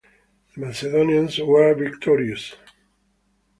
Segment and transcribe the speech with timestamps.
[0.55, 2.55] The Macedonians were victorious.